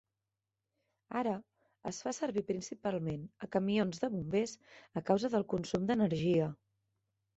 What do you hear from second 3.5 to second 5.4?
camions de bombers a causa